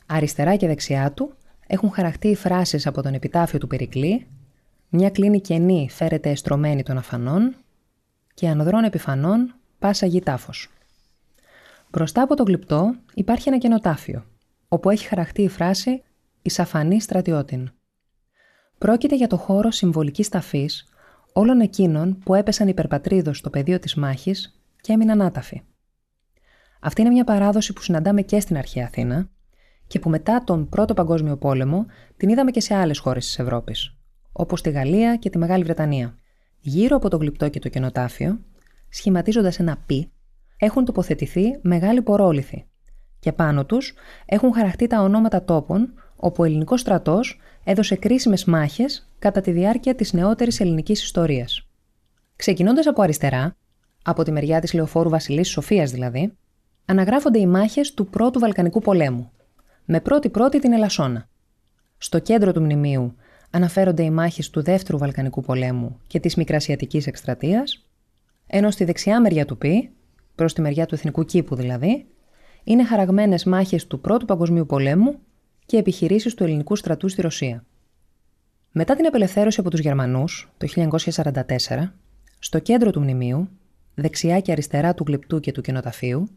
Αριστερά 0.05 0.55
και 0.55 0.67
δεξιά 0.67 1.11
του 1.11 1.33
έχουν 1.67 1.91
χαραχτεί 1.91 2.27
οι 2.27 2.35
φράσεις 2.35 2.87
από 2.87 3.01
τον 3.01 3.13
επιτάφιο 3.13 3.59
του 3.59 3.67
Περικλή 3.67 4.27
«Μια 4.89 5.09
κλίνη 5.09 5.41
κενή 5.41 5.89
φέρεται 5.91 6.29
εστρωμένη 6.29 6.83
των 6.83 6.97
αφανών» 6.97 7.55
και 8.33 8.47
«Ανδρών 8.47 8.83
επιφανών 8.83 9.55
πάσα 9.79 10.05
γη 10.05 10.21
τάφος». 10.21 10.69
Μπροστά 11.91 12.21
από 12.21 12.35
το 12.35 12.43
γλυπτό 12.43 12.95
υπάρχει 13.13 13.49
ένα 13.49 13.57
κενοτάφιο, 13.57 14.25
όπου 14.67 14.89
έχει 14.89 15.07
χαραχτεί 15.07 15.41
η 15.41 15.49
φράση 15.49 16.03
«Η 16.41 16.49
σαφανή 16.49 17.01
στρατιώτην». 17.01 17.71
Πρόκειται 18.77 19.15
για 19.15 19.27
το 19.27 19.37
χώρο 19.37 19.71
συμβολικής 19.71 20.29
ταφής 20.29 20.85
όλων 21.37 21.59
εκείνων 21.59 22.19
που 22.19 22.33
έπεσαν 22.33 22.67
υπερπατρίδος 22.67 23.37
στο 23.37 23.49
πεδίο 23.49 23.79
της 23.79 23.95
μάχης 23.95 24.59
και 24.81 24.93
έμειναν 24.93 25.21
άταφοι. 25.21 25.61
Αυτή 26.79 27.01
είναι 27.01 27.09
μια 27.09 27.23
παράδοση 27.23 27.73
που 27.73 27.81
συναντάμε 27.81 28.21
και 28.21 28.39
στην 28.39 28.57
αρχαία 28.57 28.85
Αθήνα 28.85 29.29
και 29.87 29.99
που 29.99 30.09
μετά 30.09 30.43
τον 30.43 30.69
Πρώτο 30.69 30.93
Παγκόσμιο 30.93 31.37
Πόλεμο 31.37 31.85
την 32.17 32.29
είδαμε 32.29 32.51
και 32.51 32.61
σε 32.61 32.75
άλλες 32.75 32.99
χώρες 32.99 33.25
της 33.25 33.39
Ευρώπης, 33.39 33.95
όπως 34.31 34.61
τη 34.61 34.69
Γαλλία 34.69 35.15
και 35.15 35.29
τη 35.29 35.37
Μεγάλη 35.37 35.63
Βρετανία. 35.63 36.15
Γύρω 36.59 36.95
από 36.95 37.09
το 37.09 37.17
γλυπτό 37.17 37.49
και 37.49 37.59
το 37.59 37.69
κενοτάφιο, 37.69 38.39
σχηματίζοντας 38.89 39.59
ένα 39.59 39.77
πι, 39.85 40.11
έχουν 40.57 40.85
τοποθετηθεί 40.85 41.59
μεγάλοι 41.61 42.01
πορόληθοι 42.01 42.65
και 43.19 43.31
πάνω 43.31 43.65
τους 43.65 43.93
έχουν 44.25 44.53
χαραχτεί 44.53 44.87
τα 44.87 45.01
ονόματα 45.01 45.43
τόπων 45.43 45.93
όπου 46.15 46.41
ο 46.41 46.45
ελληνικός 46.45 46.79
στρατός 46.79 47.39
έδωσε 47.63 47.95
κρίσιμες 47.95 48.45
μάχες 48.45 49.09
κατά 49.25 49.41
τη 49.41 49.51
διάρκεια 49.51 49.95
της 49.95 50.13
νεότερης 50.13 50.59
ελληνικής 50.59 51.03
ιστορίας. 51.03 51.67
Ξεκινώντας 52.35 52.87
από 52.87 53.01
αριστερά, 53.01 53.55
από 54.03 54.23
τη 54.23 54.31
μεριά 54.31 54.59
της 54.59 54.73
λεωφόρου 54.73 55.09
Βασιλής 55.09 55.49
Σοφίας 55.49 55.91
δηλαδή, 55.91 56.33
αναγράφονται 56.85 57.39
οι 57.39 57.45
μάχες 57.45 57.93
του 57.93 58.07
Πρώτου 58.07 58.39
Βαλκανικού 58.39 58.79
Πολέμου, 58.79 59.31
με 59.85 59.99
πρώτη-πρώτη 59.99 60.59
την 60.59 60.73
Ελασσόνα. 60.73 61.29
Στο 61.97 62.19
κέντρο 62.19 62.51
του 62.51 62.61
μνημείου 62.61 63.15
αναφέρονται 63.49 64.03
οι 64.03 64.09
μάχες 64.09 64.49
του 64.49 64.61
Δεύτερου 64.61 64.97
Βαλκανικού 64.97 65.41
Πολέμου 65.41 65.99
και 66.07 66.19
της 66.19 66.35
Μικρασιατικής 66.35 67.07
Εκστρατείας, 67.07 67.85
ενώ 68.47 68.71
στη 68.71 68.83
δεξιά 68.83 69.21
μεριά 69.21 69.45
του 69.45 69.57
Π, 69.57 69.63
προς 70.35 70.53
τη 70.53 70.61
μεριά 70.61 70.85
του 70.85 70.95
Εθνικού 70.95 71.25
Κήπου 71.25 71.55
δηλαδή, 71.55 72.05
είναι 72.63 72.85
χαραγμένες 72.85 73.43
μάχες 73.43 73.87
του 73.87 73.99
Πρώτου 73.99 74.25
Παγκοσμίου 74.25 74.65
Πολέμου 74.65 75.19
και 75.65 75.77
επιχειρήσεις 75.77 76.33
του 76.33 76.43
ελληνικού 76.43 76.75
στρατού 76.75 77.07
στη 77.07 77.21
Ρωσία. 77.21 77.63
Μετά 78.77 78.95
την 78.95 79.05
απελευθέρωση 79.05 79.59
από 79.59 79.69
τους 79.69 79.79
Γερμανούς 79.79 80.49
το 80.57 80.67
1944, 81.11 81.91
στο 82.39 82.59
κέντρο 82.59 82.91
του 82.91 83.01
μνημείου, 83.01 83.49
δεξιά 83.95 84.39
και 84.39 84.51
αριστερά 84.51 84.93
του 84.93 85.03
γλυπτού 85.07 85.39
και 85.39 85.51
του 85.51 85.61
κενοταφείου, 85.61 86.27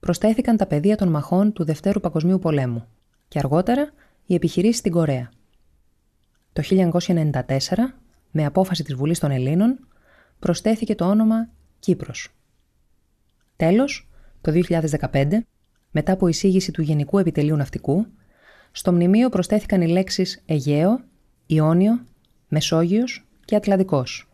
προσθέθηκαν 0.00 0.56
τα 0.56 0.66
πεδία 0.66 0.96
των 0.96 1.08
μαχών 1.08 1.52
του 1.52 1.64
Δευτέρου 1.64 2.00
Παγκοσμίου 2.00 2.38
Πολέμου 2.38 2.86
και 3.28 3.38
αργότερα 3.38 3.92
οι 4.26 4.34
επιχειρήσεις 4.34 4.78
στην 4.78 4.92
Κορέα. 4.92 5.30
Το 6.52 6.62
1994, 6.62 7.42
με 8.30 8.44
απόφαση 8.44 8.84
της 8.84 8.94
Βουλής 8.94 9.18
των 9.18 9.30
Ελλήνων, 9.30 9.88
προσθέθηκε 10.38 10.94
το 10.94 11.04
όνομα 11.04 11.48
Κύπρος. 11.78 12.28
Τέλος, 13.56 14.08
το 14.40 14.52
2015, 14.52 15.46
μετά 15.90 16.12
από 16.12 16.28
εισήγηση 16.28 16.72
του 16.72 16.82
Γενικού 16.82 17.18
Επιτελείου 17.18 17.56
Ναυτικού, 17.56 18.06
στο 18.72 18.92
μνημείο 18.92 19.28
προσθέθηκαν 19.28 19.80
οι 19.80 19.88
λέξεις 19.88 20.42
Αιγαίο, 20.46 21.00
Ιόνιο, 21.46 22.00
Μεσόγειος 22.48 23.26
και 23.44 23.56
Ατλαντικός, 23.56 24.28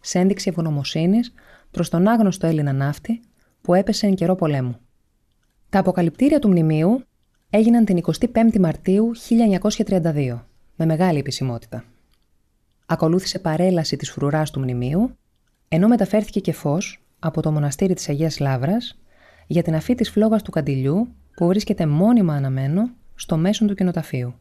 σε 0.00 0.18
ένδειξη 0.18 0.48
ευγνωμοσύνης 0.48 1.32
προς 1.70 1.88
τον 1.88 2.08
άγνωστο 2.08 2.46
Έλληνα 2.46 2.72
ναύτη 2.72 3.20
που 3.60 3.74
έπεσε 3.74 4.06
εν 4.06 4.14
καιρό 4.14 4.34
πολέμου. 4.34 4.76
Τα 5.68 5.78
αποκαλυπτήρια 5.78 6.38
του 6.38 6.48
μνημείου 6.48 7.04
έγιναν 7.50 7.84
την 7.84 8.00
25η 8.34 8.58
Μαρτίου 8.58 9.10
1932, 9.86 10.38
με 10.76 10.84
μεγάλη 10.86 11.18
επισημότητα. 11.18 11.84
Ακολούθησε 12.86 13.38
παρέλαση 13.38 13.96
της 13.96 14.10
φρουράς 14.10 14.50
του 14.50 14.60
μνημείου, 14.60 15.16
ενώ 15.68 15.88
μεταφέρθηκε 15.88 16.40
και 16.40 16.52
φως 16.52 17.02
από 17.18 17.42
το 17.42 17.52
μοναστήρι 17.52 17.94
της 17.94 18.08
Αγίας 18.08 18.38
Λάβρας 18.38 18.98
για 19.46 19.62
την 19.62 19.74
αφή 19.74 19.94
της 19.94 20.10
φλόγας 20.10 20.42
του 20.42 20.50
Καντιλιού 20.50 21.08
που 21.36 21.46
βρίσκεται 21.46 21.86
μόνιμα 21.86 22.34
αναμένο 22.34 22.90
στο 23.14 23.36
μέσον 23.36 23.66
του 23.68 23.74
κοινοταφείου. 23.74 24.34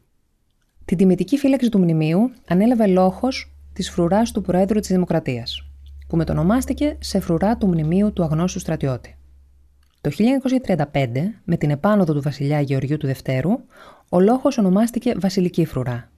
Την 0.85 0.97
τιμητική 0.97 1.37
φύλαξη 1.37 1.69
του 1.69 1.79
μνημείου 1.79 2.31
ανέλαβε 2.47 2.87
λόγος 2.87 3.53
της 3.73 3.89
φρουράς 3.89 4.31
του 4.31 4.41
Προέδρου 4.41 4.79
της 4.79 4.89
Δημοκρατίας, 4.89 5.69
που 6.07 6.15
μετονομάστηκε 6.15 6.97
σε 6.99 7.19
φρουρά 7.19 7.57
του 7.57 7.67
μνημείου 7.67 8.13
του 8.13 8.23
αγνώστου 8.23 8.59
στρατιώτη. 8.59 9.17
Το 10.01 10.09
1935, 10.09 11.41
με 11.43 11.57
την 11.57 11.69
επάνωδο 11.69 12.13
του 12.13 12.21
βασιλιά 12.21 12.61
Γεωργίου 12.61 12.97
του 12.97 13.07
Δευτέρου, 13.07 13.51
ο 14.09 14.19
λόγος 14.19 14.57
ονομάστηκε 14.57 15.13
Βασιλική 15.19 15.65
Φρουρά, 15.65 16.11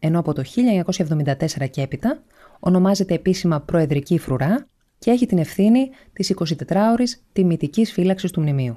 ενώ 0.00 0.18
από 0.18 0.32
το 0.32 0.42
1974 0.42 1.68
και 1.70 1.82
έπειτα 1.82 2.22
ονομάζεται 2.60 3.14
επίσημα 3.14 3.60
Προεδρική 3.60 4.18
Φρουρά 4.18 4.66
και 4.98 5.10
έχει 5.10 5.26
την 5.26 5.38
ευθύνη 5.38 5.90
της 6.12 6.34
24ωρης 6.38 7.20
τιμητικής 7.32 7.92
φύλαξης 7.92 8.30
του 8.30 8.40
μνημείου. 8.40 8.76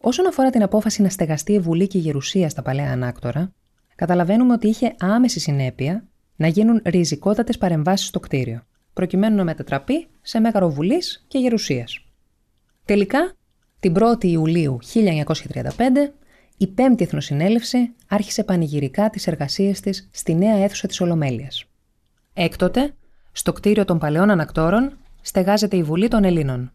Όσον 0.00 0.26
αφορά 0.26 0.50
την 0.50 0.62
απόφαση 0.62 1.02
να 1.02 1.08
στεγαστεί 1.08 1.52
η 1.52 1.58
Βουλή 1.60 1.86
και 1.86 1.98
η 1.98 2.00
Γερουσία 2.00 2.48
στα 2.48 2.62
παλαιά 2.62 2.92
ανάκτορα, 2.92 3.52
καταλαβαίνουμε 4.00 4.52
ότι 4.52 4.68
είχε 4.68 4.94
άμεση 4.98 5.40
συνέπεια 5.40 6.04
να 6.36 6.46
γίνουν 6.46 6.80
ριζικότατες 6.84 7.58
παρεμβάσεις 7.58 8.06
στο 8.06 8.20
κτίριο, 8.20 8.62
προκειμένου 8.92 9.36
να 9.36 9.44
μετατραπεί 9.44 10.06
σε 10.22 10.40
μέγαρο 10.40 10.70
Βουλής 10.70 11.24
και 11.28 11.38
Γερουσίας. 11.38 12.04
Τελικά, 12.84 13.32
την 13.80 13.94
1η 13.98 14.24
Ιουλίου 14.24 14.78
1935, 14.82 16.12
η 16.56 16.74
5η 16.76 17.00
Εθνοσυνέλευση 17.00 17.94
άρχισε 18.08 18.44
πανηγυρικά 18.44 19.10
τις 19.10 19.26
εργασίες 19.26 19.80
της 19.80 20.08
στη 20.12 20.34
νέα 20.34 20.56
αίθουσα 20.56 20.86
της 20.86 21.00
Ολομέλειας. 21.00 21.64
Έκτοτε, 22.34 22.94
στο 23.32 23.52
κτίριο 23.52 23.84
των 23.84 23.98
παλαιών 23.98 24.30
ανακτόρων, 24.30 24.98
στεγάζεται 25.20 25.76
η 25.76 25.82
Βουλή 25.82 26.08
των 26.08 26.24
Ελλήνων. 26.24 26.72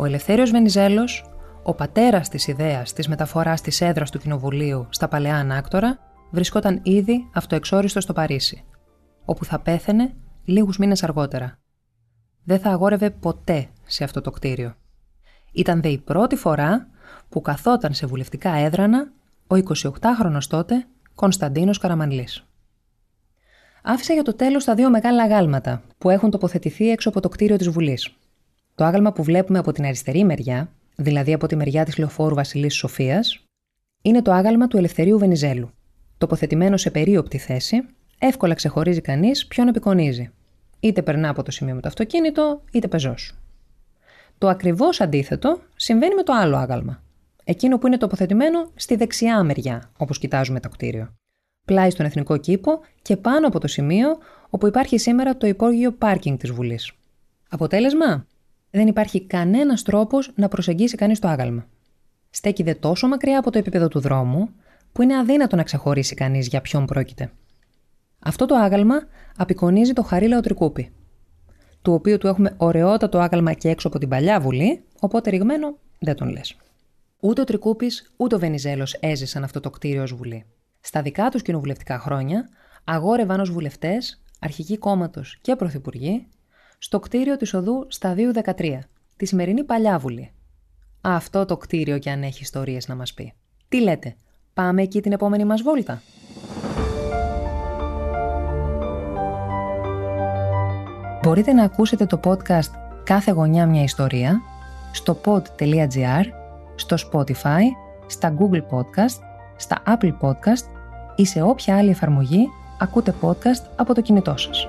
Ο 0.00 0.04
Ελευθέριος 0.04 0.50
Βενιζέλος, 0.50 1.24
ο 1.62 1.74
πατέρας 1.74 2.28
της 2.28 2.46
ιδέας 2.46 2.92
της 2.92 3.08
μεταφοράς 3.08 3.60
της 3.60 3.80
έδρας 3.80 4.10
του 4.10 4.18
Κοινοβουλίου 4.18 4.86
στα 4.90 5.08
παλαιά 5.08 5.36
ανάκτορα, 5.36 5.98
βρισκόταν 6.30 6.80
ήδη 6.82 7.30
αυτοεξόριστος 7.34 8.02
στο 8.02 8.12
Παρίσι, 8.12 8.64
όπου 9.24 9.44
θα 9.44 9.60
πέθαινε 9.60 10.14
λίγους 10.44 10.78
μήνες 10.78 11.02
αργότερα. 11.02 11.58
Δεν 12.44 12.58
θα 12.58 12.70
αγόρευε 12.70 13.10
ποτέ 13.10 13.68
σε 13.86 14.04
αυτό 14.04 14.20
το 14.20 14.30
κτίριο. 14.30 14.74
Ήταν 15.52 15.82
δε 15.82 15.88
η 15.88 15.98
πρώτη 15.98 16.36
φορά 16.36 16.86
που 17.28 17.40
καθόταν 17.40 17.94
σε 17.94 18.06
βουλευτικά 18.06 18.52
έδρανα 18.52 19.12
ο 19.46 19.54
28χρονος 19.54 20.46
τότε 20.48 20.86
Κωνσταντίνος 21.14 21.78
Καραμανλής. 21.78 22.46
άφησε 23.82 24.12
για 24.12 24.22
το 24.22 24.34
τέλος 24.34 24.64
τα 24.64 24.74
δύο 24.74 24.90
μεγάλα 24.90 25.22
αγάλματα 25.22 25.82
που 25.98 26.10
έχουν 26.10 26.30
τοποθετηθεί 26.30 26.90
έξω 26.90 27.08
από 27.08 27.20
το 27.20 27.28
κτίριο 27.28 27.56
της 27.56 27.68
Βουλής. 27.70 28.14
Το 28.80 28.86
άγαλμα 28.86 29.12
που 29.12 29.22
βλέπουμε 29.22 29.58
από 29.58 29.72
την 29.72 29.84
αριστερή 29.84 30.24
μεριά, 30.24 30.72
δηλαδή 30.96 31.32
από 31.32 31.46
τη 31.46 31.56
μεριά 31.56 31.84
της 31.84 31.98
λεωφόρου 31.98 32.34
Βασιλής 32.34 32.74
Σοφίας, 32.74 33.44
είναι 34.02 34.22
το 34.22 34.32
άγαλμα 34.32 34.66
του 34.66 34.76
Ελευθερίου 34.76 35.18
Βενιζέλου. 35.18 35.70
Τοποθετημένο 36.18 36.76
σε 36.76 36.90
περίοπτη 36.90 37.38
θέση, 37.38 37.82
εύκολα 38.18 38.54
ξεχωρίζει 38.54 39.00
κανείς 39.00 39.46
ποιον 39.46 39.68
επικονίζει. 39.68 40.30
Είτε 40.80 41.02
περνά 41.02 41.28
από 41.28 41.42
το 41.42 41.50
σημείο 41.50 41.74
με 41.74 41.80
το 41.80 41.88
αυτοκίνητο, 41.88 42.62
είτε 42.72 42.88
πεζός. 42.88 43.38
Το 44.38 44.48
ακριβώς 44.48 45.00
αντίθετο 45.00 45.60
συμβαίνει 45.76 46.14
με 46.14 46.22
το 46.22 46.32
άλλο 46.32 46.56
άγαλμα. 46.56 47.02
Εκείνο 47.44 47.78
που 47.78 47.86
είναι 47.86 47.98
τοποθετημένο 47.98 48.70
στη 48.74 48.96
δεξιά 48.96 49.42
μεριά, 49.42 49.90
όπως 49.96 50.18
κοιτάζουμε 50.18 50.60
το 50.60 50.68
κτίριο. 50.68 51.14
Πλάι 51.66 51.90
στον 51.90 52.06
εθνικό 52.06 52.36
κήπο 52.36 52.80
και 53.02 53.16
πάνω 53.16 53.46
από 53.46 53.60
το 53.60 53.66
σημείο 53.66 54.18
όπου 54.50 54.66
υπάρχει 54.66 54.98
σήμερα 54.98 55.36
το 55.36 55.46
υπόγειο 55.46 55.92
πάρκινγκ 55.92 56.38
της 56.38 56.50
Βουλής. 56.50 56.92
Αποτέλεσμα, 57.48 58.26
δεν 58.70 58.86
υπάρχει 58.86 59.26
κανένας 59.26 59.82
τρόπος 59.82 60.32
να 60.34 60.48
προσεγγίσει 60.48 60.96
κανείς 60.96 61.18
το 61.18 61.28
άγαλμα. 61.28 61.66
Στέκει 62.30 62.62
δε 62.62 62.74
τόσο 62.74 63.08
μακριά 63.08 63.38
από 63.38 63.50
το 63.50 63.58
επίπεδο 63.58 63.88
του 63.88 64.00
δρόμου, 64.00 64.48
που 64.92 65.02
είναι 65.02 65.16
αδύνατο 65.16 65.56
να 65.56 65.62
ξεχωρίσει 65.62 66.14
κανείς 66.14 66.46
για 66.46 66.60
ποιον 66.60 66.86
πρόκειται. 66.86 67.30
Αυτό 68.18 68.46
το 68.46 68.54
άγαλμα 68.54 69.02
απεικονίζει 69.36 69.92
το 69.92 70.02
χαρίλαο 70.02 70.40
τρικούπι, 70.40 70.92
του 71.82 71.92
οποίου 71.92 72.18
του 72.18 72.26
έχουμε 72.26 72.54
ωραιότατο 72.56 73.18
άγαλμα 73.18 73.52
και 73.52 73.68
έξω 73.68 73.88
από 73.88 73.98
την 73.98 74.08
παλιά 74.08 74.40
βουλή, 74.40 74.84
οπότε 75.00 75.30
ρηγμένο 75.30 75.76
δεν 75.98 76.14
τον 76.14 76.28
λες. 76.28 76.56
Ούτε 77.20 77.40
ο 77.40 77.44
Τρικούπης 77.44 78.12
ούτε 78.16 78.34
ο 78.34 78.38
Βενιζέλος 78.38 78.94
έζησαν 78.94 79.44
αυτό 79.44 79.60
το 79.60 79.70
κτίριο 79.70 80.02
ως 80.02 80.14
βουλή. 80.14 80.44
Στα 80.80 81.02
δικά 81.02 81.28
τους 81.28 81.42
κοινοβουλευτικά 81.42 81.98
χρόνια, 81.98 82.48
αγόρευαν 82.84 83.40
ως 83.40 83.50
βουλευτές, 83.50 84.22
αρχικοί 84.40 84.78
κόμματος 84.78 85.38
και 85.40 85.56
πρωθυπουργοί, 85.56 86.26
στο 86.82 87.00
κτίριο 87.00 87.36
της 87.36 87.54
οδού 87.54 87.86
Σταδίου 87.88 88.30
13, 88.34 88.78
τη 89.16 89.26
σημερινή 89.26 89.64
Παλιά 89.64 89.98
Βουλή. 89.98 90.32
Αυτό 91.00 91.44
το 91.44 91.56
κτίριο 91.56 91.98
κι 91.98 92.10
αν 92.10 92.22
έχει 92.22 92.42
ιστορίες 92.42 92.88
να 92.88 92.94
μας 92.94 93.14
πει. 93.14 93.32
Τι 93.68 93.80
λέτε, 93.80 94.16
πάμε 94.54 94.82
εκεί 94.82 95.00
την 95.00 95.12
επόμενη 95.12 95.44
μας 95.44 95.62
βόλτα; 95.62 96.02
Μπορείτε 101.22 101.52
να 101.52 101.62
ακούσετε 101.62 102.06
το 102.06 102.20
podcast 102.24 102.70
«Κάθε 103.04 103.30
γωνιά 103.30 103.66
μια 103.66 103.82
ιστορία» 103.82 104.40
στο 104.92 105.20
pod.gr, 105.24 106.24
στο 106.74 106.96
Spotify, 107.10 107.62
στα 108.06 108.36
Google 108.38 108.62
Podcast, 108.70 109.18
στα 109.56 109.82
Apple 109.86 110.16
Podcast 110.20 110.64
ή 111.16 111.26
σε 111.26 111.42
όποια 111.42 111.76
άλλη 111.76 111.90
εφαρμογή 111.90 112.48
ακούτε 112.78 113.14
podcast 113.20 113.70
από 113.76 113.94
το 113.94 114.00
κινητό 114.00 114.36
σας. 114.36 114.68